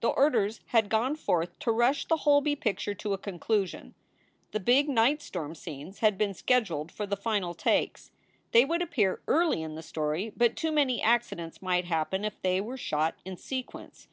[0.00, 3.94] The orders had gone forth to rush the Holby picture to a conclusion.
[4.50, 8.10] The big night storm scenes had been scheduled for the final takes.
[8.50, 12.60] They would appear early in the story, but too many accidents might happen if they
[12.60, 14.08] were shot in sequence.